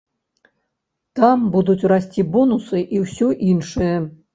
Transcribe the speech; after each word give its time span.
Там 1.21 1.45
будуць 1.57 1.77
расці 1.95 2.29
бонусы 2.33 2.85
і 2.95 3.07
ўсё 3.09 3.33
іншае. 3.55 3.97